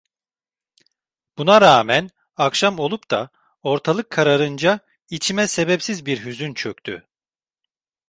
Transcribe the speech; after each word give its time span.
Buna 1.37 1.61
rağmen 1.61 2.09
akşam 2.35 2.79
olup 2.79 3.11
da 3.11 3.29
ortalık 3.63 4.09
kararınca 4.09 4.79
içime 5.09 5.47
sebepsiz 5.47 6.05
bir 6.05 6.25
hüzün 6.25 6.53
çöktü. 6.53 7.07